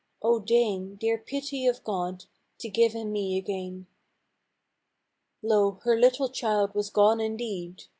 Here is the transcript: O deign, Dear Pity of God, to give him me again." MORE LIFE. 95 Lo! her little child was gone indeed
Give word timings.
O 0.23 0.39
deign, 0.39 0.95
Dear 0.95 1.19
Pity 1.19 1.67
of 1.67 1.83
God, 1.83 2.25
to 2.57 2.69
give 2.69 2.93
him 2.93 3.11
me 3.11 3.37
again." 3.37 3.85
MORE 5.43 5.43
LIFE. 5.43 5.43
95 5.43 5.49
Lo! 5.49 5.79
her 5.93 5.99
little 5.99 6.29
child 6.29 6.73
was 6.73 6.89
gone 6.89 7.19
indeed 7.21 7.83